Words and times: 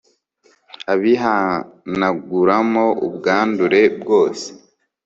abihanaguramo 0.93 2.85
ubwandure 3.07 3.81
bwose 3.99 4.47